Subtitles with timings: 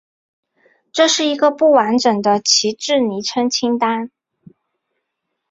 [0.91, 4.09] 这是一个不完整的旗帜昵称清单。